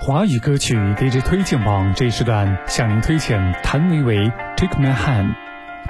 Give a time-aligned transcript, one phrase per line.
[0.00, 5.34] 华语歌曲 DJ 推荐榜这一时段向您推荐谭维维 take my hand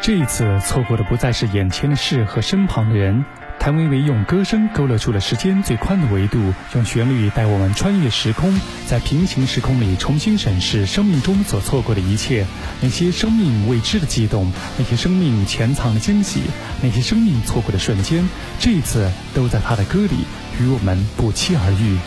[0.01, 3.25] 这一次错过的不再是眼前的事和身旁的人，
[3.59, 8.59] 谭维维用歌声勾勒出了时间最宽的维度，用旋律带我们穿越时空。
[8.87, 12.47] 在平行时空里重新审视生命中所错过的一切，
[12.81, 16.43] 那些生命未知的激动，那些生命潜藏的惊喜，
[16.81, 18.27] 那些生命错过的瞬间，
[18.61, 20.25] 这一次都在他的歌里，
[20.61, 21.99] 与我们不期而遇。